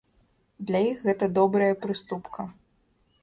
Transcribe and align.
Для 0.69 0.79
іх 0.91 1.03
гэта 1.07 1.25
добрая 1.37 1.69
прыступка. 1.83 2.41